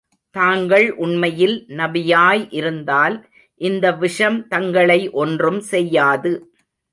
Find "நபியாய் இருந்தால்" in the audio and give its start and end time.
1.69-3.17